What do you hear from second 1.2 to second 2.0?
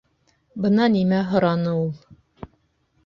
һораны ул...